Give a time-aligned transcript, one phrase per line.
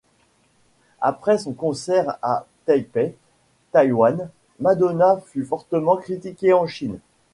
[1.01, 3.13] Après son concert à Taipei,
[3.71, 6.97] Taïwan, Madonna fut fortement critiquée en Chine.